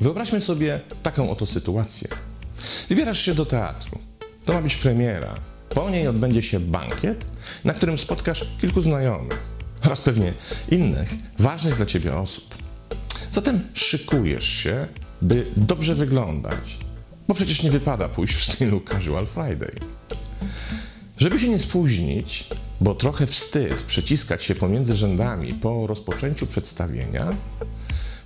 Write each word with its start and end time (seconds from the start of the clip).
Wyobraźmy 0.00 0.40
sobie 0.40 0.80
taką 1.02 1.30
oto 1.30 1.46
sytuację. 1.46 2.08
Wybierasz 2.88 3.20
się 3.20 3.34
do 3.34 3.46
teatru. 3.46 3.98
To 4.44 4.52
ma 4.52 4.62
być 4.62 4.76
premiera. 4.76 5.34
Po 5.68 5.90
niej 5.90 6.08
odbędzie 6.08 6.42
się 6.42 6.60
bankiet, 6.60 7.26
na 7.64 7.74
którym 7.74 7.98
spotkasz 7.98 8.44
kilku 8.60 8.80
znajomych 8.80 9.38
oraz 9.84 10.00
pewnie 10.00 10.34
innych 10.70 11.14
ważnych 11.38 11.76
dla 11.76 11.86
ciebie 11.86 12.14
osób. 12.14 12.54
Zatem 13.30 13.60
szykujesz 13.74 14.46
się, 14.46 14.86
by 15.22 15.46
dobrze 15.56 15.94
wyglądać, 15.94 16.78
bo 17.28 17.34
przecież 17.34 17.62
nie 17.62 17.70
wypada 17.70 18.08
pójść 18.08 18.34
w 18.34 18.52
stylu 18.52 18.80
Casual 18.80 19.26
Friday. 19.26 19.91
Żeby 21.18 21.38
się 21.38 21.48
nie 21.48 21.58
spóźnić, 21.58 22.44
bo 22.80 22.94
trochę 22.94 23.26
wstyd 23.26 23.82
przeciskać 23.82 24.44
się 24.44 24.54
pomiędzy 24.54 24.96
rzędami 24.96 25.54
po 25.54 25.86
rozpoczęciu 25.86 26.46
przedstawienia, 26.46 27.36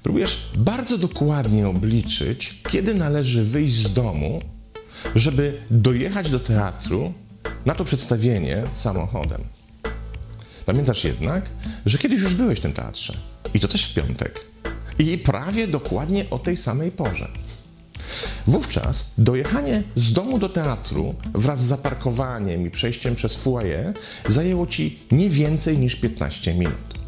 próbujesz 0.03 0.51
bardzo 0.57 0.99
dokładnie 0.99 1.69
obliczyć, 1.69 2.63
kiedy 2.69 2.95
należy 2.95 3.45
wyjść 3.45 3.75
z 3.75 3.93
domu, 3.95 4.43
żeby 5.15 5.59
dojechać 5.71 6.31
do 6.31 6.41
teatru 6.41 7.13
na 7.67 7.75
to 7.75 7.85
przedstawienie 7.85 8.63
samochodem. 8.75 9.45
Pamiętasz 10.67 11.05
jednak, 11.05 11.51
że 11.87 11.99
kiedyś 11.99 12.23
już 12.23 12.35
byłeś 12.35 12.59
w 12.59 12.63
tym 12.63 12.73
teatrze 12.73 13.15
i 13.55 13.61
to 13.61 13.69
też 13.69 13.85
w 13.85 13.95
piątek. 13.95 14.41
I 14.99 15.19
prawie 15.19 15.69
dokładnie 15.69 16.31
o 16.31 16.39
tej 16.39 16.57
samej 16.57 16.91
porze. 16.91 17.29
Wówczas 18.47 19.15
dojechanie 19.19 19.83
z 19.95 20.13
domu 20.13 20.39
do 20.39 20.49
teatru 20.49 21.15
wraz 21.35 21.61
z 21.61 21.65
zaparkowaniem 21.65 22.67
i 22.67 22.71
przejściem 22.71 23.15
przez 23.15 23.37
foyer 23.37 23.95
zajęło 24.29 24.67
ci 24.67 24.99
nie 25.11 25.31
więcej 25.31 25.79
niż 25.79 25.97
15 25.97 26.55
minut. 26.55 26.99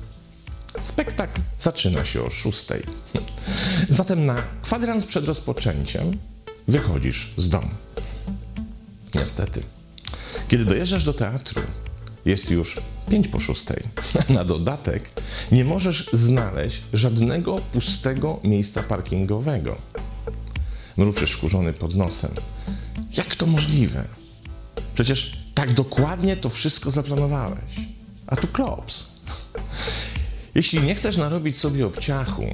Spektakl 0.80 1.40
zaczyna 1.58 2.04
się 2.04 2.22
o 2.22 2.30
6. 2.30 2.66
Zatem 3.88 4.26
na 4.26 4.42
kwadrans 4.62 5.06
przed 5.06 5.24
rozpoczęciem 5.24 6.18
wychodzisz 6.68 7.34
z 7.36 7.48
domu. 7.48 7.70
Niestety, 9.14 9.62
kiedy 10.48 10.64
dojeżdżasz 10.64 11.04
do 11.04 11.12
teatru, 11.12 11.62
jest 12.24 12.50
już 12.50 12.80
5 13.10 13.28
po 13.28 13.40
6. 13.40 13.66
Na 14.28 14.44
dodatek 14.44 15.10
nie 15.52 15.64
możesz 15.64 16.10
znaleźć 16.12 16.82
żadnego 16.92 17.58
pustego 17.72 18.40
miejsca 18.44 18.82
parkingowego. 18.82 19.76
Mruczysz 20.98 21.32
wkurzony 21.32 21.72
pod 21.72 21.94
nosem. 21.94 22.30
Jak 23.16 23.36
to 23.36 23.46
możliwe? 23.46 24.04
Przecież 24.94 25.36
tak 25.54 25.74
dokładnie 25.74 26.36
to 26.36 26.48
wszystko 26.48 26.90
zaplanowałeś. 26.90 27.74
A 28.26 28.36
tu 28.36 28.46
klops. 28.46 29.20
Jeśli 30.54 30.80
nie 30.80 30.94
chcesz 30.94 31.16
narobić 31.16 31.58
sobie 31.58 31.86
obciachu, 31.86 32.46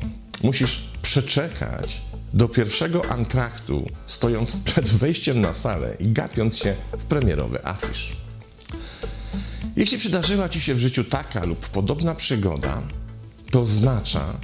musisz 0.42 0.90
przeczekać 1.02 2.00
do 2.32 2.48
pierwszego 2.48 3.10
antraktu, 3.10 3.90
stojąc 4.06 4.56
przed 4.56 4.90
wejściem 4.90 5.40
na 5.40 5.52
salę 5.52 5.96
i 6.00 6.08
gapiąc 6.08 6.56
się 6.56 6.76
w 6.98 7.04
premierowy 7.04 7.66
afisz. 7.66 8.16
Jeśli 9.76 9.98
przydarzyła 9.98 10.48
Ci 10.48 10.60
się 10.60 10.74
w 10.74 10.78
życiu 10.78 11.04
taka 11.04 11.44
lub 11.44 11.68
podobna 11.68 12.14
przygoda, 12.14 12.82
to 13.50 13.60
oznacza, 13.60 14.34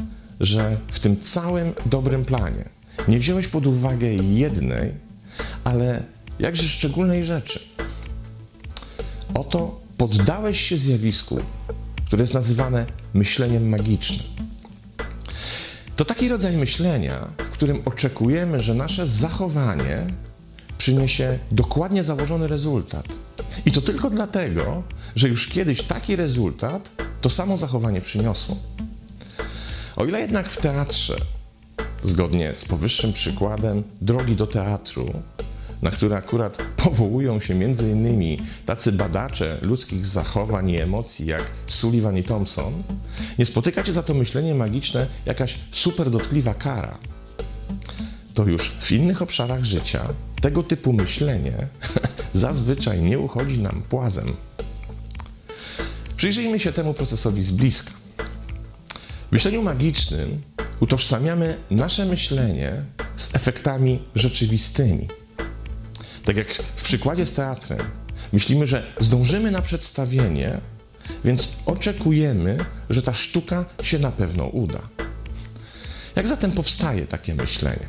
że 0.40 0.76
w 0.90 1.00
tym 1.00 1.20
całym 1.20 1.72
dobrym 1.86 2.24
planie 2.24 2.79
nie 3.08 3.18
wziąłeś 3.18 3.48
pod 3.48 3.66
uwagę 3.66 4.08
jednej, 4.14 4.92
ale 5.64 6.02
jakże 6.38 6.68
szczególnej 6.68 7.24
rzeczy. 7.24 7.60
Oto 9.34 9.80
poddałeś 9.96 10.60
się 10.60 10.78
zjawisku, 10.78 11.40
które 12.06 12.22
jest 12.22 12.34
nazywane 12.34 12.86
myśleniem 13.14 13.68
magicznym. 13.68 14.20
To 15.96 16.04
taki 16.04 16.28
rodzaj 16.28 16.56
myślenia, 16.56 17.28
w 17.38 17.50
którym 17.50 17.80
oczekujemy, 17.84 18.60
że 18.60 18.74
nasze 18.74 19.06
zachowanie 19.06 20.12
przyniesie 20.78 21.38
dokładnie 21.50 22.04
założony 22.04 22.48
rezultat. 22.48 23.04
I 23.66 23.72
to 23.72 23.80
tylko 23.80 24.10
dlatego, 24.10 24.82
że 25.16 25.28
już 25.28 25.48
kiedyś 25.48 25.82
taki 25.82 26.16
rezultat 26.16 26.90
to 27.20 27.30
samo 27.30 27.56
zachowanie 27.56 28.00
przyniosło. 28.00 28.56
O 29.96 30.04
ile 30.04 30.20
jednak 30.20 30.50
w 30.50 30.60
teatrze, 30.60 31.16
zgodnie 32.02 32.54
z 32.54 32.64
powyższym 32.64 33.12
przykładem, 33.12 33.82
drogi 34.00 34.36
do 34.36 34.46
teatru, 34.46 35.12
na 35.82 35.90
które 35.90 36.16
akurat 36.16 36.58
powołują 36.76 37.40
się 37.40 37.54
m.in. 37.54 38.44
tacy 38.66 38.92
badacze 38.92 39.58
ludzkich 39.62 40.06
zachowań 40.06 40.70
i 40.70 40.76
emocji 40.76 41.26
jak 41.26 41.50
Sullivan 41.66 42.16
i 42.16 42.22
Thompson, 42.22 42.82
nie 43.38 43.46
spotyka 43.46 43.82
cię 43.82 43.92
za 43.92 44.02
to 44.02 44.14
myślenie 44.14 44.54
magiczne 44.54 45.06
jakaś 45.26 45.58
super 45.72 46.10
dotkliwa 46.10 46.54
kara. 46.54 46.98
To 48.34 48.44
już 48.44 48.70
w 48.70 48.92
innych 48.92 49.22
obszarach 49.22 49.64
życia 49.64 50.08
tego 50.40 50.62
typu 50.62 50.92
myślenie 50.92 51.52
zazwyczaj 52.32 53.02
nie 53.02 53.18
uchodzi 53.18 53.58
nam 53.58 53.82
płazem. 53.88 54.36
Przyjrzyjmy 56.16 56.58
się 56.58 56.72
temu 56.72 56.94
procesowi 56.94 57.42
z 57.42 57.52
bliska. 57.52 57.92
W 59.28 59.32
myśleniu 59.32 59.62
magicznym 59.62 60.42
utożsamiamy 60.80 61.56
nasze 61.70 62.06
myślenie 62.06 62.82
z 63.16 63.34
efektami 63.34 64.02
rzeczywistymi. 64.14 65.08
Tak 66.24 66.36
jak 66.36 66.48
w 66.76 66.82
przykładzie 66.82 67.26
z 67.26 67.34
teatrem, 67.34 67.78
myślimy, 68.32 68.66
że 68.66 68.82
zdążymy 69.00 69.50
na 69.50 69.62
przedstawienie, 69.62 70.60
więc 71.24 71.48
oczekujemy, 71.66 72.58
że 72.90 73.02
ta 73.02 73.14
sztuka 73.14 73.64
się 73.82 73.98
na 73.98 74.10
pewno 74.10 74.46
uda. 74.46 74.80
Jak 76.16 76.26
zatem 76.26 76.52
powstaje 76.52 77.06
takie 77.06 77.34
myślenie? 77.34 77.86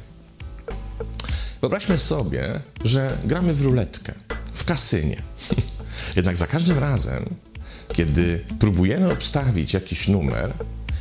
Wyobraźmy 1.61 1.99
sobie, 1.99 2.61
że 2.85 3.17
gramy 3.25 3.53
w 3.53 3.61
ruletkę, 3.61 4.13
w 4.53 4.63
kasynie. 4.63 5.21
Jednak 6.15 6.37
za 6.37 6.47
każdym 6.47 6.79
razem, 6.79 7.25
kiedy 7.93 8.45
próbujemy 8.59 9.11
obstawić 9.11 9.73
jakiś 9.73 10.07
numer, 10.07 10.53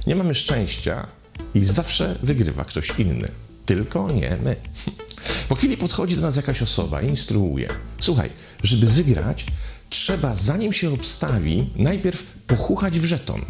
nie 0.06 0.16
mamy 0.16 0.34
szczęścia 0.34 1.06
i 1.54 1.64
zawsze 1.64 2.18
wygrywa 2.22 2.64
ktoś 2.64 2.92
inny. 2.98 3.28
Tylko 3.66 4.12
nie 4.12 4.36
my. 4.42 4.56
Po 5.48 5.54
chwili 5.54 5.76
podchodzi 5.76 6.16
do 6.16 6.22
nas 6.22 6.36
jakaś 6.36 6.62
osoba 6.62 7.02
i 7.02 7.08
instruuje. 7.08 7.68
Słuchaj, 8.00 8.30
żeby 8.62 8.86
wygrać, 8.86 9.46
trzeba 9.90 10.36
zanim 10.36 10.72
się 10.72 10.92
obstawi, 10.92 11.70
najpierw 11.76 12.22
pochuchać 12.46 13.00
w 13.00 13.04
żeton. 13.04 13.40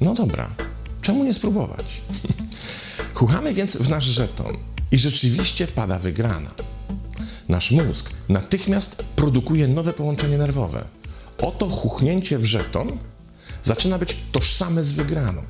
No 0.00 0.14
dobra, 0.14 0.50
czemu 1.02 1.24
nie 1.24 1.34
spróbować? 1.34 2.00
Chuchamy 3.14 3.54
więc 3.54 3.76
w 3.76 3.88
nasz 3.88 4.04
żeton 4.04 4.56
i 4.92 4.98
rzeczywiście 4.98 5.66
pada 5.66 5.98
wygrana. 5.98 6.50
Nasz 7.48 7.70
mózg 7.70 8.10
natychmiast 8.28 9.04
produkuje 9.16 9.68
nowe 9.68 9.92
połączenie 9.92 10.38
nerwowe. 10.38 10.84
Oto 11.38 11.68
chuchnięcie 11.68 12.38
w 12.38 12.44
żeton 12.44 12.98
zaczyna 13.64 13.98
być 13.98 14.16
tożsame 14.32 14.84
z 14.84 14.92
wygraną. 14.92 15.42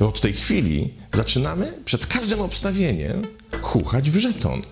Od 0.00 0.20
tej 0.20 0.32
chwili 0.32 0.90
zaczynamy 1.12 1.72
przed 1.84 2.06
każdym 2.06 2.40
obstawieniem 2.40 3.22
chuchać 3.62 4.10
w 4.10 4.16
żeton. 4.18 4.62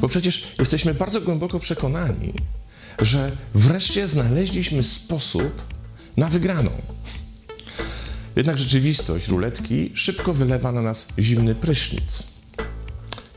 Bo 0.00 0.08
przecież 0.08 0.54
jesteśmy 0.58 0.94
bardzo 0.94 1.20
głęboko 1.20 1.60
przekonani, 1.60 2.32
że 2.98 3.32
wreszcie 3.54 4.08
znaleźliśmy 4.08 4.82
sposób 4.82 5.62
na 6.16 6.28
wygraną. 6.28 6.70
Jednak 8.36 8.58
rzeczywistość 8.58 9.28
ruletki 9.28 9.90
szybko 9.94 10.32
wylewa 10.32 10.72
na 10.72 10.82
nas 10.82 11.08
zimny 11.18 11.54
prysznic. 11.54 12.32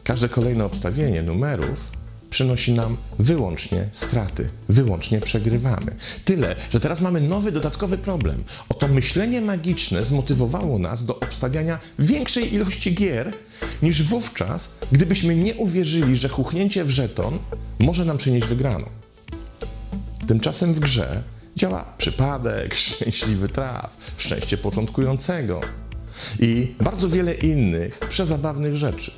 Każde 0.03 0.29
kolejne 0.29 0.65
obstawienie 0.65 1.21
numerów 1.21 2.02
przynosi 2.33 2.71
nam 2.73 2.97
wyłącznie 3.19 3.89
straty, 3.91 4.49
wyłącznie 4.69 5.21
przegrywamy. 5.21 5.95
Tyle, 6.25 6.55
że 6.71 6.79
teraz 6.79 7.01
mamy 7.01 7.21
nowy, 7.21 7.51
dodatkowy 7.51 7.97
problem. 7.97 8.43
Oto 8.69 8.87
myślenie 8.87 9.41
magiczne 9.41 10.05
zmotywowało 10.05 10.79
nas 10.79 11.05
do 11.05 11.19
obstawiania 11.19 11.79
większej 11.99 12.53
ilości 12.53 12.93
gier 12.95 13.33
niż 13.81 14.03
wówczas, 14.03 14.79
gdybyśmy 14.91 15.35
nie 15.35 15.55
uwierzyli, 15.55 16.15
że 16.15 16.29
chuchnięcie 16.29 16.83
w 16.83 16.89
żeton 16.89 17.39
może 17.79 18.05
nam 18.05 18.17
przynieść 18.17 18.47
wygraną. 18.47 18.85
Tymczasem 20.27 20.73
w 20.73 20.79
grze 20.79 21.23
działa 21.55 21.85
przypadek, 21.97 22.75
szczęśliwy 22.85 23.49
traf, 23.49 23.97
szczęście 24.17 24.57
początkującego 24.57 25.61
i 26.39 26.75
bardzo 26.81 27.09
wiele 27.09 27.33
innych 27.33 27.99
przezabawnych 28.09 28.75
rzeczy. 28.75 29.11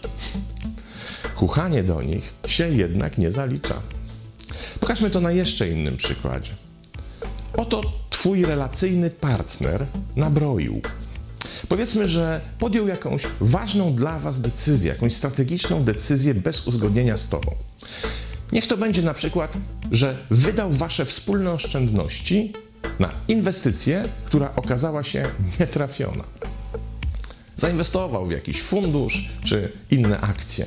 Chuchanie 1.36 1.84
do 1.84 2.02
nich 2.02 2.34
się 2.48 2.70
jednak 2.70 3.18
nie 3.18 3.32
zalicza. 3.32 3.82
Pokażmy 4.80 5.10
to 5.10 5.22
na 5.22 5.32
jeszcze 5.32 5.70
innym 5.70 5.98
przykładzie. 5.98 6.52
Oto 7.58 7.82
Twój 8.10 8.46
relacyjny 8.46 9.10
partner 9.10 9.86
nabroił. 10.16 10.82
Powiedzmy, 11.70 12.08
że 12.08 12.42
podjął 12.60 12.88
jakąś 12.88 13.24
ważną 13.40 13.96
dla 13.96 14.20
Was 14.20 14.42
decyzję, 14.42 14.90
jakąś 14.90 15.14
strategiczną 15.14 15.84
decyzję 15.84 16.34
bez 16.34 16.68
uzgodnienia 16.68 17.18
z 17.18 17.30
Tobą. 17.30 17.56
Niech 18.52 18.68
to 18.68 18.78
będzie 18.78 19.02
na 19.02 19.14
przykład, 19.14 19.54
że 19.92 20.18
wydał 20.32 20.72
wasze 20.72 21.06
wspólne 21.06 21.52
oszczędności 21.52 22.54
na 23.00 23.12
inwestycję, 23.28 24.04
która 24.26 24.56
okazała 24.56 25.04
się 25.04 25.30
nietrafiona. 25.60 26.24
Zainwestował 27.58 28.26
w 28.26 28.32
jakiś 28.32 28.62
fundusz 28.62 29.30
czy 29.44 29.72
inne 29.92 30.22
akcje. 30.22 30.66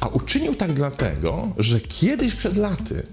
A 0.00 0.08
uczynił 0.08 0.54
tak 0.54 0.72
dlatego, 0.72 1.48
że 1.58 1.80
kiedyś 1.80 2.34
przed 2.34 2.56
laty 2.56 3.06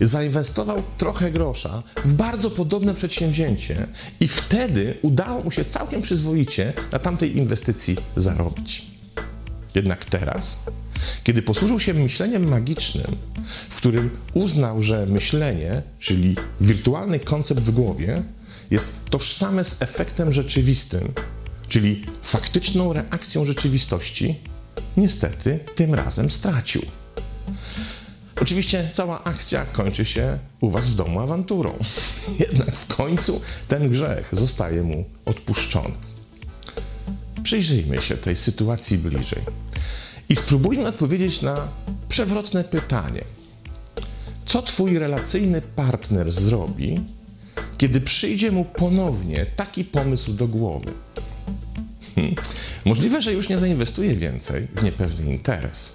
zainwestował 0.00 0.82
trochę 0.98 1.30
grosza 1.30 1.82
w 2.04 2.12
bardzo 2.12 2.50
podobne 2.50 2.94
przedsięwzięcie 2.94 3.86
i 4.20 4.28
wtedy 4.28 4.98
udało 5.02 5.42
mu 5.42 5.50
się 5.50 5.64
całkiem 5.64 6.02
przyzwoicie 6.02 6.72
na 6.92 6.98
tamtej 6.98 7.36
inwestycji 7.36 7.96
zarobić. 8.16 8.86
Jednak 9.74 10.04
teraz, 10.04 10.66
kiedy 11.24 11.42
posłużył 11.42 11.80
się 11.80 11.94
myśleniem 11.94 12.48
magicznym, 12.48 13.16
w 13.70 13.76
którym 13.76 14.10
uznał, 14.34 14.82
że 14.82 15.06
myślenie, 15.06 15.82
czyli 15.98 16.36
wirtualny 16.60 17.20
koncept 17.20 17.60
w 17.60 17.70
głowie, 17.70 18.22
jest 18.70 19.10
tożsame 19.10 19.64
z 19.64 19.82
efektem 19.82 20.32
rzeczywistym, 20.32 21.12
czyli 21.68 22.04
faktyczną 22.22 22.92
reakcją 22.92 23.44
rzeczywistości, 23.44 24.40
niestety 24.96 25.58
tym 25.74 25.94
razem 25.94 26.30
stracił. 26.30 26.82
Oczywiście 28.40 28.88
cała 28.92 29.24
akcja 29.24 29.64
kończy 29.64 30.04
się 30.04 30.38
u 30.60 30.70
Was 30.70 30.90
w 30.90 30.94
domu 30.94 31.20
awanturą. 31.20 31.78
Jednak 32.46 32.76
w 32.76 32.96
końcu 32.96 33.40
ten 33.68 33.88
grzech 33.88 34.28
zostaje 34.32 34.82
mu 34.82 35.04
odpuszczony. 35.24 35.94
Przyjrzyjmy 37.42 38.02
się 38.02 38.16
tej 38.16 38.36
sytuacji 38.36 38.98
bliżej 38.98 39.42
i 40.28 40.36
spróbujmy 40.36 40.86
odpowiedzieć 40.86 41.42
na 41.42 41.68
przewrotne 42.08 42.64
pytanie. 42.64 43.24
Co 44.46 44.62
Twój 44.62 44.98
relacyjny 44.98 45.62
partner 45.62 46.32
zrobi, 46.32 47.00
kiedy 47.78 48.00
przyjdzie 48.00 48.52
mu 48.52 48.64
ponownie 48.64 49.46
taki 49.46 49.84
pomysł 49.84 50.32
do 50.32 50.48
głowy? 50.48 50.92
Możliwe, 52.84 53.22
że 53.22 53.32
już 53.32 53.48
nie 53.48 53.58
zainwestuje 53.58 54.14
więcej 54.14 54.68
w 54.74 54.82
niepewny 54.82 55.30
interes 55.30 55.94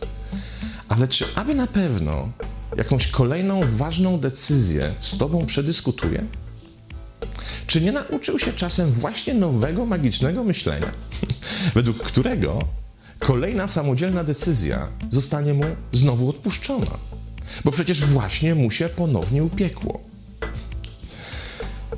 ale 0.90 1.08
czy 1.08 1.26
aby 1.36 1.56
na 1.56 1.68
pewno 1.68 2.30
jakąś 2.78 3.08
kolejną 3.08 3.62
ważną 3.68 4.20
decyzję 4.20 4.94
z 5.00 5.18
Tobą 5.18 5.46
przedyskutuje? 5.46 6.26
Czy 7.68 7.82
nie 7.82 7.92
nauczył 7.92 8.40
się 8.40 8.54
czasem 8.54 8.92
właśnie 8.92 9.34
nowego, 9.34 9.86
magicznego 9.86 10.44
myślenia, 10.44 10.92
według 11.76 11.98
którego 11.98 12.68
kolejna 13.20 13.68
samodzielna 13.68 14.24
decyzja 14.24 14.88
zostanie 15.10 15.54
mu 15.54 15.66
znowu 15.92 16.30
odpuszczona? 16.30 16.98
Bo 17.66 17.72
przecież 17.72 18.06
właśnie 18.06 18.56
mu 18.56 18.72
się 18.72 18.90
ponownie 18.90 19.44
upiekło. 19.44 20.02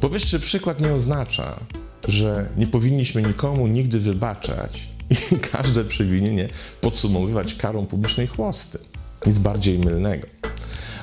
Powyższy 0.01 0.39
przykład 0.39 0.81
nie 0.81 0.93
oznacza, 0.93 1.59
że 2.07 2.49
nie 2.57 2.67
powinniśmy 2.67 3.21
nikomu 3.21 3.67
nigdy 3.67 3.99
wybaczać 3.99 4.87
i 5.09 5.15
każde 5.51 5.83
przewinienie 5.83 6.49
podsumowywać 6.81 7.55
karą 7.55 7.85
publicznej 7.85 8.27
chłosty. 8.27 8.79
Nic 9.25 9.37
bardziej 9.37 9.79
mylnego. 9.79 10.27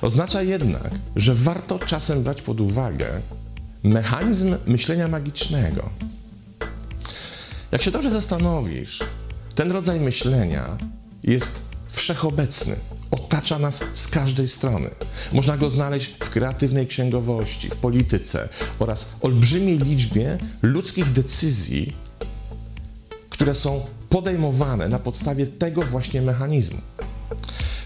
Oznacza 0.03 0.43
jednak, 0.43 0.91
że 1.17 1.35
warto 1.35 1.79
czasem 1.79 2.23
brać 2.23 2.43
pod 2.43 2.61
uwagę 2.61 3.21
mechanizm 3.83 4.57
myślenia 4.67 5.09
magicznego. 5.09 5.91
Jak 7.73 7.83
się 7.83 7.91
dobrze 7.91 8.11
zastanowisz, 8.11 9.01
ten 9.55 9.73
rodzaj 9.73 10.01
myślenia 10.01 10.79
jest 11.23 11.69
wszechobecny, 11.91 12.77
otacza 13.13 13.59
nas 13.59 13.85
z 13.95 14.09
każdej 14.09 14.49
strony. 14.49 14.91
Można 15.33 15.57
go 15.57 15.71
znaleźć 15.71 16.11
w 16.21 16.31
kreatywnej 16.31 16.87
księgowości, 16.87 17.71
w 17.71 17.77
polityce 17.77 18.49
oraz 18.79 19.19
olbrzymiej 19.23 19.79
liczbie 19.79 20.39
ludzkich 20.63 21.13
decyzji, 21.13 21.97
które 23.31 23.55
są 23.55 23.87
podejmowane 24.09 24.89
na 24.89 24.99
podstawie 24.99 25.47
tego 25.47 25.83
właśnie 25.83 26.23
mechanizmu. 26.23 26.81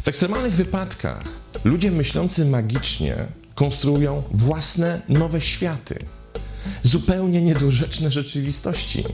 W 0.05 0.09
ekstremalnych 0.09 0.55
wypadkach 0.55 1.29
ludzie 1.65 1.91
myślący 1.91 2.45
magicznie 2.45 3.17
konstruują 3.55 4.23
własne 4.31 5.01
nowe 5.09 5.41
światy, 5.41 5.99
zupełnie 6.83 7.43
niedorzeczne 7.43 8.11
rzeczywistości. 8.11 9.05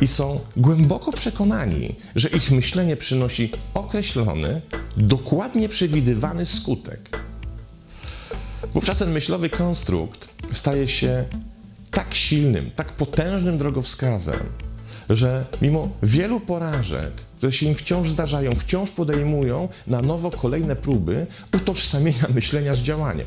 I 0.00 0.08
są 0.08 0.40
głęboko 0.56 1.12
przekonani, 1.12 1.94
że 2.16 2.28
ich 2.28 2.50
myślenie 2.50 2.96
przynosi 2.96 3.50
określony, 3.74 4.62
dokładnie 4.96 5.68
przewidywany 5.68 6.46
skutek. 6.46 7.18
Wówczas 8.74 8.98
ten 8.98 9.10
myślowy 9.10 9.50
konstrukt 9.50 10.28
staje 10.52 10.88
się 10.88 11.24
tak 11.90 12.14
silnym, 12.14 12.70
tak 12.76 12.92
potężnym 12.92 13.58
drogowskazem, 13.58 14.40
że 15.10 15.44
mimo 15.62 15.88
wielu 16.02 16.40
porażek, 16.40 17.12
które 17.36 17.52
się 17.52 17.66
im 17.66 17.74
wciąż 17.74 18.08
zdarzają, 18.08 18.54
wciąż 18.54 18.90
podejmują 18.90 19.68
na 19.86 20.02
nowo 20.02 20.30
kolejne 20.30 20.76
próby 20.76 21.26
utożsamienia 21.54 22.28
myślenia 22.34 22.74
z 22.74 22.78
działaniem. 22.78 23.26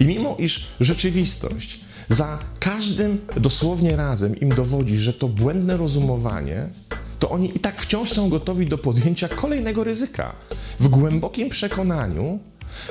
I 0.00 0.06
mimo 0.06 0.36
iż 0.38 0.66
rzeczywistość 0.80 1.80
za 2.12 2.38
każdym 2.60 3.18
dosłownie 3.36 3.96
razem 3.96 4.40
im 4.40 4.48
dowodzi, 4.48 4.98
że 4.98 5.12
to 5.12 5.28
błędne 5.28 5.76
rozumowanie, 5.76 6.68
to 7.18 7.30
oni 7.30 7.56
i 7.56 7.60
tak 7.60 7.80
wciąż 7.80 8.12
są 8.12 8.28
gotowi 8.28 8.66
do 8.66 8.78
podjęcia 8.78 9.28
kolejnego 9.28 9.84
ryzyka, 9.84 10.36
w 10.80 10.88
głębokim 10.88 11.48
przekonaniu, 11.48 12.38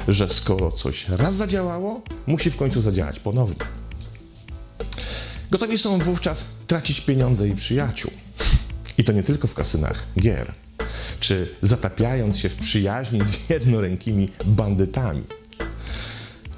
że 0.08 0.30
skoro 0.30 0.72
coś 0.72 1.10
raz 1.10 1.36
zadziałało, 1.36 2.02
musi 2.28 2.52
w 2.52 2.58
końcu 2.58 2.82
zadziałać 2.82 3.20
ponownie. 3.20 3.66
Gotowi 5.52 5.78
są 5.78 6.00
wówczas 6.00 6.56
tracić 6.68 7.02
pieniądze 7.02 7.48
i 7.48 7.56
przyjaciół. 7.56 8.12
I 8.98 9.04
to 9.04 9.14
nie 9.14 9.24
tylko 9.24 9.48
w 9.48 9.54
kasynach 9.54 10.08
gier, 10.20 10.54
czy 11.20 11.56
zatapiając 11.62 12.38
się 12.38 12.50
w 12.50 12.56
przyjaźni 12.56 13.26
z 13.26 13.50
jednorękimi 13.50 14.30
bandytami. 14.46 15.24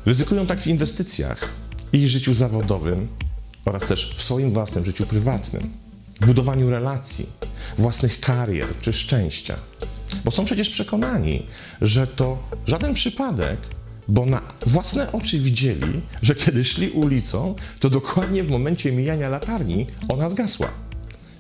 Ryzykują 0.06 0.48
tak 0.48 0.62
w 0.62 0.68
inwestycjach 0.68 1.63
i 1.94 2.08
życiu 2.08 2.34
zawodowym 2.34 3.08
oraz 3.66 3.86
też 3.86 4.16
w 4.18 4.24
swoim 4.24 4.52
własnym 4.52 4.86
życiu 4.86 5.06
prywatnym, 5.06 5.70
budowaniu 6.22 6.70
relacji, 6.70 7.30
własnych 7.78 8.20
karier 8.20 8.68
czy 8.82 8.94
szczęścia. 8.94 9.56
Bo 10.26 10.32
są 10.32 10.46
przecież 10.46 10.70
przekonani, 10.70 11.46
że 11.82 12.08
to 12.08 12.44
żaden 12.66 12.94
przypadek, 12.94 13.60
bo 14.08 14.26
na 14.26 14.42
własne 14.66 15.12
oczy 15.12 15.40
widzieli, 15.40 16.02
że 16.22 16.36
kiedy 16.36 16.64
szli 16.64 16.90
ulicą, 16.90 17.56
to 17.80 17.90
dokładnie 17.90 18.44
w 18.44 18.50
momencie 18.50 18.92
mijania 18.92 19.30
latarni 19.30 19.88
ona 20.10 20.30
zgasła. 20.30 20.72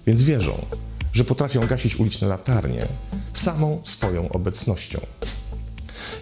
Więc 0.07 0.23
wierzą, 0.23 0.65
że 1.13 1.23
potrafią 1.23 1.67
gasić 1.67 1.95
uliczne 1.95 2.27
latarnie 2.27 2.87
samą 3.33 3.81
swoją 3.83 4.29
obecnością. 4.29 4.99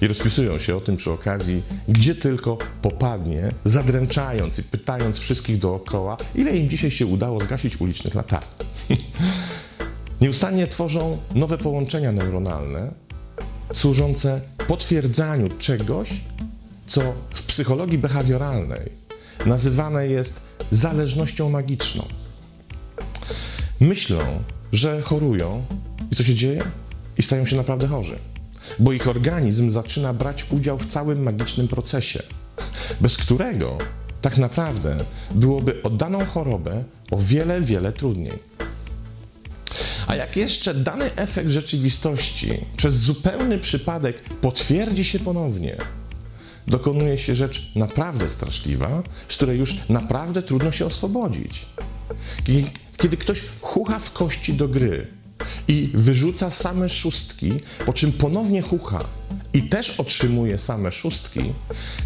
I 0.01 0.07
rozpisują 0.07 0.59
się 0.59 0.75
o 0.75 0.81
tym 0.81 0.97
przy 0.97 1.11
okazji, 1.11 1.63
gdzie 1.87 2.15
tylko 2.15 2.57
popadnie, 2.81 3.53
zadręczając 3.63 4.59
i 4.59 4.63
pytając 4.63 5.19
wszystkich 5.19 5.57
dookoła, 5.57 6.17
ile 6.35 6.57
im 6.57 6.69
dzisiaj 6.69 6.91
się 6.91 7.05
udało 7.05 7.39
zgasić 7.39 7.81
ulicznych 7.81 8.15
latarni. 8.15 8.47
Nieustannie 10.21 10.67
tworzą 10.67 11.17
nowe 11.35 11.57
połączenia 11.57 12.11
neuronalne, 12.11 12.91
służące 13.73 14.41
potwierdzaniu 14.67 15.49
czegoś, 15.49 16.09
co 16.87 17.01
w 17.33 17.43
psychologii 17.43 17.97
behawioralnej 17.97 18.91
nazywane 19.45 20.07
jest 20.07 20.47
zależnością 20.71 21.49
magiczną. 21.49 22.03
Myślą, 23.79 24.43
że 24.71 25.01
chorują 25.01 25.65
i 26.11 26.15
co 26.15 26.23
się 26.23 26.35
dzieje? 26.35 26.63
I 27.17 27.23
stają 27.23 27.45
się 27.45 27.55
naprawdę 27.55 27.87
chorzy, 27.87 28.15
bo 28.79 28.91
ich 28.91 29.07
organizm 29.07 29.71
zaczyna 29.71 30.13
brać 30.13 30.45
udział 30.51 30.77
w 30.77 30.85
całym 30.85 31.23
magicznym 31.23 31.67
procesie, 31.67 32.23
bez 33.01 33.17
którego 33.17 33.77
tak 34.21 34.37
naprawdę 34.37 34.97
byłoby 35.31 35.83
oddaną 35.83 36.25
chorobę 36.25 36.83
o 37.11 37.17
wiele, 37.17 37.61
wiele 37.61 37.91
trudniej. 37.91 38.51
A 40.07 40.15
jak 40.15 40.35
jeszcze 40.35 40.73
dany 40.73 41.15
efekt 41.15 41.49
rzeczywistości 41.49 42.65
przez 42.77 42.95
zupełny 42.95 43.59
przypadek 43.59 44.21
potwierdzi 44.41 45.03
się 45.03 45.19
ponownie, 45.19 45.77
dokonuje 46.67 47.17
się 47.17 47.35
rzecz 47.35 47.75
naprawdę 47.75 48.29
straszliwa, 48.29 49.03
z 49.27 49.35
której 49.35 49.59
już 49.59 49.89
naprawdę 49.89 50.41
trudno 50.41 50.71
się 50.71 50.85
oswobodzić. 50.85 51.65
Kiedy 52.97 53.17
ktoś 53.17 53.43
chucha 53.61 53.99
w 53.99 54.13
kości 54.13 54.53
do 54.53 54.67
gry 54.67 55.07
i 55.71 55.89
wyrzuca 55.93 56.51
same 56.51 56.89
szóstki, 56.89 57.51
po 57.85 57.93
czym 57.93 58.11
ponownie 58.11 58.61
chucha 58.61 59.03
i 59.53 59.61
też 59.61 59.99
otrzymuje 59.99 60.57
same 60.57 60.91
szóstki, 60.91 61.53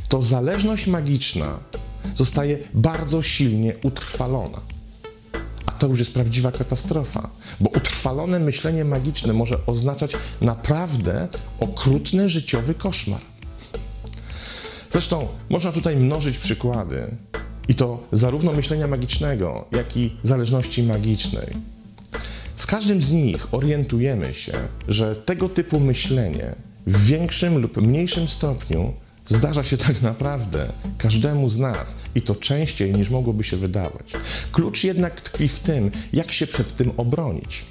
to 0.10 0.22
zależność 0.22 0.88
magiczna 0.88 1.60
zostaje 2.16 2.58
bardzo 2.74 3.22
silnie 3.22 3.76
utrwalona. 3.84 4.62
A 5.66 5.72
to 5.72 5.88
już 5.88 6.00
jest 6.00 6.14
prawdziwa 6.14 6.52
katastrofa, 6.52 7.30
bo 7.60 7.70
utrwalone 7.70 8.40
myślenie 8.40 8.86
magiczne 8.86 9.34
może 9.34 9.66
oznaczać 9.66 10.12
naprawdę 10.42 11.28
okrutny 11.60 12.30
życiowy 12.30 12.74
koszmar. 12.74 13.22
Zresztą 14.92 15.28
można 15.50 15.72
tutaj 15.72 15.96
mnożyć 15.96 16.38
przykłady, 16.38 17.08
i 17.68 17.76
to 17.76 18.04
zarówno 18.12 18.52
myślenia 18.52 18.88
magicznego, 18.88 19.66
jak 19.72 19.98
i 19.98 20.18
zależności 20.24 20.84
magicznej. 20.84 21.75
Z 22.56 22.66
każdym 22.66 23.02
z 23.02 23.12
nich 23.12 23.54
orientujemy 23.54 24.34
się, 24.34 24.54
że 24.88 25.16
tego 25.16 25.50
typu 25.50 25.80
myślenie 25.80 26.56
w 26.88 27.06
większym 27.06 27.58
lub 27.58 27.78
mniejszym 27.78 28.28
stopniu 28.28 28.94
zdarza 29.28 29.64
się 29.64 29.78
tak 29.78 30.02
naprawdę 30.02 30.72
każdemu 30.98 31.50
z 31.50 31.60
nas 31.60 32.00
i 32.16 32.22
to 32.22 32.36
częściej 32.36 32.94
niż 32.94 33.10
mogłoby 33.10 33.44
się 33.44 33.58
wydawać. 33.58 34.14
Klucz 34.52 34.84
jednak 34.84 35.22
tkwi 35.22 35.48
w 35.48 35.60
tym, 35.60 35.92
jak 36.14 36.32
się 36.32 36.48
przed 36.48 36.76
tym 36.76 36.92
obronić. 36.98 37.66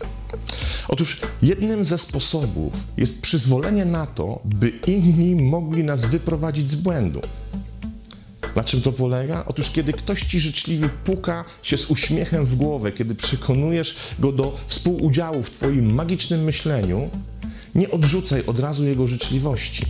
Otóż 0.89 1.21
jednym 1.43 1.85
ze 1.85 1.99
sposobów 1.99 2.73
jest 2.97 3.23
przyzwolenie 3.23 3.85
na 3.85 4.07
to, 4.07 4.41
by 4.45 4.69
inni 4.87 5.35
mogli 5.35 5.85
nas 5.85 6.05
wyprowadzić 6.05 6.71
z 6.71 6.75
błędu. 6.75 7.21
Na 8.57 8.65
czym 8.65 8.81
to 8.81 8.93
polega? 8.93 9.45
Otóż 9.47 9.71
kiedy 9.71 9.93
ktoś 9.93 10.23
ci 10.23 10.41
życzliwie 10.41 10.89
puka 11.05 11.45
się 11.63 11.79
z 11.79 11.91
uśmiechem 11.91 12.47
w 12.47 12.57
głowę, 12.57 12.93
kiedy 12.93 13.15
przekonujesz 13.15 13.97
go 14.19 14.33
do 14.33 14.57
współudziału 14.67 15.43
w 15.43 15.51
twoim 15.51 15.95
magicznym 15.95 16.45
myśleniu, 16.45 17.11
nie 17.75 17.91
odrzucaj 17.91 18.47
od 18.47 18.61
razu 18.61 18.87
jego 18.87 19.07
życzliwości. 19.07 19.85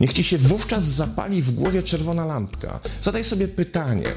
Niech 0.00 0.12
ci 0.12 0.24
się 0.24 0.38
wówczas 0.38 0.84
zapali 0.84 1.42
w 1.42 1.50
głowie 1.50 1.82
czerwona 1.82 2.26
lampka. 2.26 2.80
Zadaj 3.00 3.24
sobie 3.24 3.48
pytanie, 3.48 4.12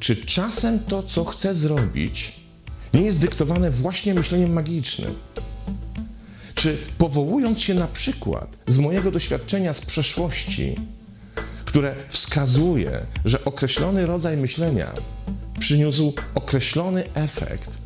czy 0.00 0.16
czasem 0.16 0.78
to, 0.78 1.02
co 1.02 1.24
chcę 1.24 1.54
zrobić, 1.54 2.32
nie 2.94 3.02
jest 3.02 3.20
dyktowane 3.20 3.70
właśnie 3.70 4.14
myśleniem 4.14 4.52
magicznym? 4.52 5.14
Czy 6.54 6.76
powołując 6.98 7.60
się 7.60 7.74
na 7.74 7.88
przykład 7.88 8.58
z 8.66 8.78
mojego 8.78 9.10
doświadczenia 9.10 9.72
z 9.72 9.80
przeszłości, 9.80 10.76
które 11.68 11.94
wskazuje, 12.08 13.06
że 13.24 13.44
określony 13.44 14.06
rodzaj 14.06 14.36
myślenia 14.36 14.92
przyniósł 15.58 16.14
określony 16.34 17.14
efekt, 17.14 17.78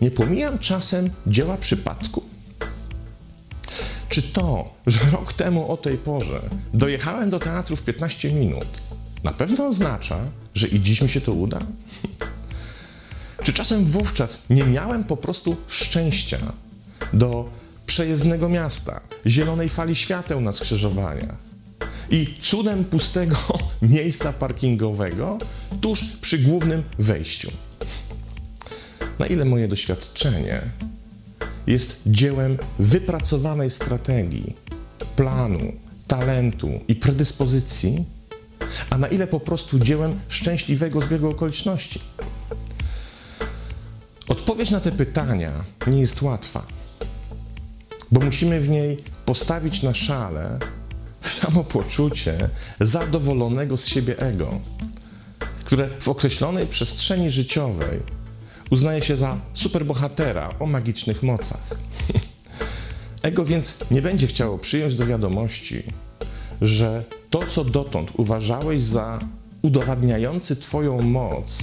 nie 0.00 0.10
pomijam 0.10 0.58
czasem 0.58 1.10
dzieła 1.26 1.56
przypadku? 1.56 2.22
Czy 4.08 4.22
to, 4.22 4.74
że 4.86 4.98
rok 5.12 5.32
temu 5.32 5.72
o 5.72 5.76
tej 5.76 5.98
porze 5.98 6.40
dojechałem 6.74 7.30
do 7.30 7.38
teatru 7.38 7.76
w 7.76 7.82
15 7.82 8.32
minut, 8.32 8.66
na 9.24 9.32
pewno 9.32 9.66
oznacza, 9.66 10.18
że 10.54 10.66
i 10.66 10.80
dziś 10.80 11.02
mi 11.02 11.08
się 11.08 11.20
to 11.20 11.32
uda? 11.32 11.60
Czy 13.42 13.52
czasem 13.52 13.84
wówczas 13.84 14.50
nie 14.50 14.64
miałem 14.64 15.04
po 15.04 15.16
prostu 15.16 15.56
szczęścia 15.68 16.38
do 17.12 17.48
przejezdnego 17.86 18.48
miasta, 18.48 19.00
zielonej 19.26 19.68
fali 19.68 19.94
świateł 19.94 20.40
na 20.40 20.52
skrzyżowaniach 20.52 21.51
i 22.10 22.34
cudem 22.40 22.84
pustego 22.84 23.36
miejsca 23.82 24.32
parkingowego 24.32 25.38
tuż 25.80 26.02
przy 26.20 26.38
głównym 26.38 26.82
wejściu? 26.98 27.50
Na 29.18 29.26
ile 29.26 29.44
moje 29.44 29.68
doświadczenie 29.68 30.62
jest 31.66 32.02
dziełem 32.06 32.58
wypracowanej 32.78 33.70
strategii, 33.70 34.56
planu, 35.16 35.72
talentu 36.06 36.70
i 36.88 36.94
predyspozycji, 36.94 38.04
a 38.90 38.98
na 38.98 39.08
ile 39.08 39.26
po 39.26 39.40
prostu 39.40 39.78
dziełem 39.78 40.20
szczęśliwego 40.28 41.00
zbiegu 41.00 41.30
okoliczności? 41.30 42.00
Odpowiedź 44.28 44.70
na 44.70 44.80
te 44.80 44.92
pytania 44.92 45.64
nie 45.86 46.00
jest 46.00 46.22
łatwa, 46.22 46.66
bo 48.12 48.20
musimy 48.20 48.60
w 48.60 48.68
niej 48.68 49.04
postawić 49.24 49.82
na 49.82 49.94
szale 49.94 50.58
samopoczucie 51.22 52.48
zadowolonego 52.80 53.76
z 53.76 53.86
siebie 53.86 54.18
ego, 54.18 54.60
które 55.64 55.88
w 56.00 56.08
określonej 56.08 56.66
przestrzeni 56.66 57.30
życiowej 57.30 58.00
uznaje 58.70 59.02
się 59.02 59.16
za 59.16 59.40
superbohatera 59.54 60.54
o 60.60 60.66
magicznych 60.66 61.22
mocach. 61.22 61.62
Ego 63.22 63.44
więc 63.44 63.78
nie 63.90 64.02
będzie 64.02 64.26
chciało 64.26 64.58
przyjąć 64.58 64.94
do 64.94 65.06
wiadomości, 65.06 65.82
że 66.60 67.04
to, 67.30 67.46
co 67.46 67.64
dotąd 67.64 68.12
uważałeś 68.16 68.82
za 68.82 69.20
udowadniający 69.62 70.56
Twoją 70.56 71.02
moc, 71.02 71.58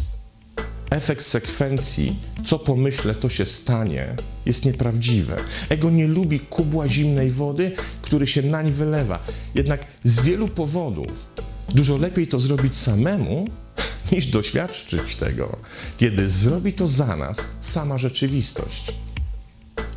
efekt 0.89 1.25
sekwencji, 1.25 2.15
co 2.45 2.59
pomyślę, 2.59 3.15
to 3.15 3.29
się 3.29 3.45
stanie, 3.45 4.15
jest 4.45 4.65
nieprawdziwe. 4.65 5.37
Ego 5.69 5.89
nie 5.89 6.07
lubi 6.07 6.39
kubła 6.39 6.87
zimnej 6.87 7.31
wody, 7.31 7.71
który 8.01 8.27
się 8.27 8.41
nań 8.41 8.71
wylewa. 8.71 9.23
Jednak 9.55 9.85
z 10.03 10.21
wielu 10.21 10.47
powodów 10.47 11.27
dużo 11.69 11.97
lepiej 11.97 12.27
to 12.27 12.39
zrobić 12.39 12.77
samemu, 12.77 13.47
niż 14.11 14.27
doświadczyć 14.27 15.15
tego, 15.15 15.57
kiedy 15.97 16.29
zrobi 16.29 16.73
to 16.73 16.87
za 16.87 17.15
nas 17.15 17.47
sama 17.61 17.97
rzeczywistość. 17.97 18.93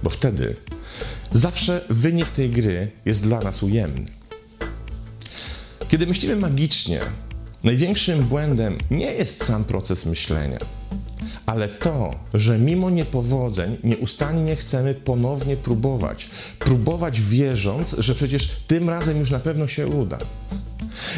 Bo 0.03 0.11
wtedy 0.11 0.57
zawsze 1.33 1.85
wynik 1.91 2.31
tej 2.31 2.51
gry 2.51 2.91
jest 3.05 3.23
dla 3.23 3.41
nas 3.41 3.63
ujemny. 3.63 4.05
Kiedy 5.89 6.07
myślimy 6.07 6.37
magicznie, 6.37 7.01
największym 7.65 8.25
błędem 8.25 8.79
nie 8.91 9.13
jest 9.13 9.45
sam 9.45 9.65
proces 9.65 10.07
myślenia, 10.07 10.59
ale 11.47 11.69
to, 11.69 12.15
że 12.35 12.59
mimo 12.59 12.91
niepowodzeń 12.91 13.77
nieustannie 13.85 14.57
chcemy 14.57 14.95
ponownie 14.95 15.57
próbować. 15.57 16.31
Próbować 16.59 17.21
wierząc, 17.21 17.97
że 17.99 18.15
przecież 18.15 18.51
tym 18.67 18.91
razem 18.91 19.19
już 19.19 19.31
na 19.31 19.41
pewno 19.41 19.67
się 19.67 19.87
uda. 19.87 20.19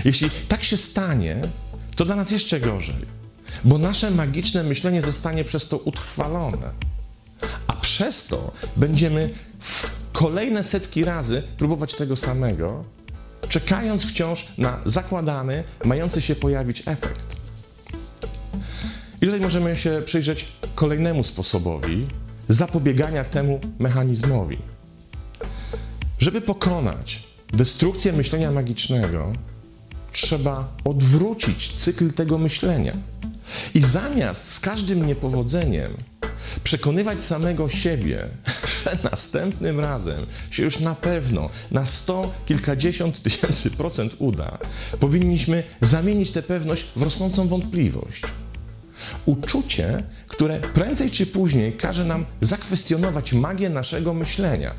Jeśli 0.04 0.30
tak 0.48 0.64
się 0.64 0.76
stanie, 0.76 1.40
to 1.96 2.04
dla 2.04 2.16
nas 2.16 2.30
jeszcze 2.30 2.60
gorzej, 2.60 3.06
bo 3.64 3.78
nasze 3.78 4.10
magiczne 4.10 4.62
myślenie 4.62 5.02
zostanie 5.02 5.44
przez 5.44 5.68
to 5.68 5.76
utrwalone. 5.76 6.70
A 7.66 7.72
przez 7.76 8.26
to 8.26 8.52
będziemy 8.76 9.30
kolejne 10.12 10.64
setki 10.64 11.04
razy 11.04 11.42
próbować 11.58 11.94
tego 11.94 12.16
samego, 12.16 12.84
czekając 13.48 14.06
wciąż 14.06 14.46
na 14.58 14.80
zakładany, 14.84 15.64
mający 15.84 16.22
się 16.22 16.34
pojawić 16.34 16.82
efekt. 16.86 17.43
I 19.24 19.26
tutaj 19.26 19.40
możemy 19.40 19.76
się 19.76 20.02
przyjrzeć 20.04 20.46
kolejnemu 20.74 21.24
sposobowi 21.24 22.06
zapobiegania 22.48 23.24
temu 23.24 23.60
mechanizmowi. 23.78 24.58
Żeby 26.18 26.40
pokonać 26.40 27.22
destrukcję 27.52 28.12
myślenia 28.12 28.50
magicznego, 28.50 29.32
trzeba 30.12 30.76
odwrócić 30.84 31.72
cykl 31.72 32.12
tego 32.12 32.38
myślenia. 32.38 32.96
I 33.74 33.80
zamiast 33.80 34.52
z 34.52 34.60
każdym 34.60 35.06
niepowodzeniem 35.06 35.96
przekonywać 36.64 37.24
samego 37.24 37.68
siebie, 37.68 38.28
że 38.84 38.98
następnym 39.10 39.80
razem 39.80 40.26
się 40.50 40.62
już 40.62 40.80
na 40.80 40.94
pewno 40.94 41.50
na 41.70 41.86
sto 41.86 42.32
kilkadziesiąt 42.46 43.22
tysięcy 43.22 43.70
procent 43.70 44.16
uda, 44.18 44.58
powinniśmy 45.00 45.62
zamienić 45.80 46.30
tę 46.30 46.42
pewność 46.42 46.84
w 46.96 47.02
rosnącą 47.02 47.48
wątpliwość. 47.48 48.22
Uczucie, 49.26 50.02
które 50.28 50.60
prędzej 50.60 51.10
czy 51.10 51.26
później 51.26 51.72
każe 51.72 52.04
nam 52.04 52.26
zakwestionować 52.40 53.32
magię 53.32 53.70
naszego 53.70 54.14
myślenia 54.14 54.74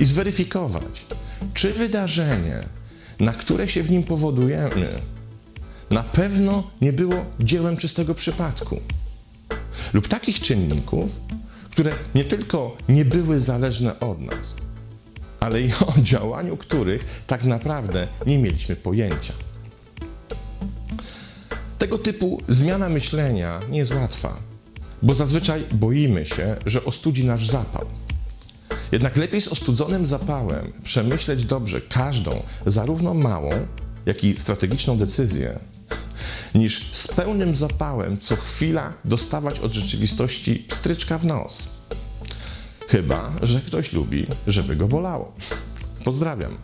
i 0.00 0.04
zweryfikować, 0.04 1.06
czy 1.54 1.72
wydarzenie, 1.72 2.64
na 3.20 3.32
które 3.32 3.68
się 3.68 3.82
w 3.82 3.90
nim 3.90 4.02
powodujemy, 4.02 5.00
na 5.90 6.02
pewno 6.02 6.70
nie 6.80 6.92
było 6.92 7.24
dziełem 7.40 7.76
czystego 7.76 8.14
przypadku. 8.14 8.80
Lub 9.92 10.08
takich 10.08 10.40
czynników, 10.40 11.20
które 11.70 11.92
nie 12.14 12.24
tylko 12.24 12.76
nie 12.88 13.04
były 13.04 13.40
zależne 13.40 14.00
od 14.00 14.20
nas, 14.20 14.56
ale 15.40 15.62
i 15.62 15.72
o 15.72 15.94
działaniu 16.02 16.56
których 16.56 17.22
tak 17.26 17.44
naprawdę 17.44 18.08
nie 18.26 18.38
mieliśmy 18.38 18.76
pojęcia. 18.76 19.32
Tego 21.82 21.98
typu 21.98 22.42
zmiana 22.48 22.88
myślenia 22.88 23.60
nie 23.70 23.78
jest 23.78 23.94
łatwa, 23.94 24.36
bo 25.02 25.14
zazwyczaj 25.14 25.64
boimy 25.72 26.26
się, 26.26 26.56
że 26.66 26.84
ostudzi 26.84 27.24
nasz 27.24 27.46
zapał. 27.46 27.86
Jednak 28.92 29.16
lepiej 29.16 29.40
z 29.40 29.48
ostudzonym 29.48 30.06
zapałem 30.06 30.72
przemyśleć 30.84 31.44
dobrze 31.44 31.80
każdą, 31.80 32.42
zarówno 32.66 33.14
małą, 33.14 33.50
jak 34.06 34.24
i 34.24 34.38
strategiczną 34.38 34.98
decyzję, 34.98 35.58
niż 36.54 36.90
z 36.92 37.08
pełnym 37.08 37.56
zapałem 37.56 38.16
co 38.16 38.36
chwila 38.36 38.92
dostawać 39.04 39.60
od 39.60 39.72
rzeczywistości 39.72 40.66
stryczka 40.68 41.18
w 41.18 41.26
nos. 41.26 41.82
Chyba, 42.88 43.32
że 43.42 43.60
ktoś 43.60 43.92
lubi, 43.92 44.26
żeby 44.46 44.76
go 44.76 44.88
bolało. 44.88 45.32
Pozdrawiam. 46.04 46.58